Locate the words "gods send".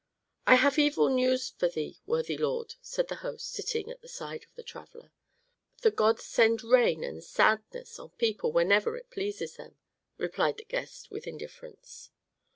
5.91-6.63